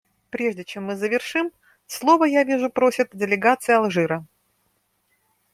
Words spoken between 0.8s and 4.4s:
мы завершим, слова, я вижу, просит делегация Алжира.